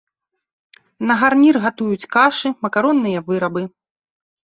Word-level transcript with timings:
На 1.09 1.13
гарнір 1.23 1.55
гатуюць 1.65 2.09
кашы, 2.15 2.47
макаронныя 2.67 3.19
вырабы. 3.29 3.63